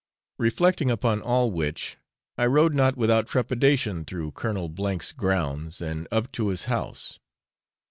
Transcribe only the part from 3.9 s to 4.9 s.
through Colonel